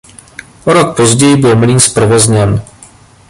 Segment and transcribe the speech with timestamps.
[0.65, 2.61] O rok později byl mlýn zprovozněn.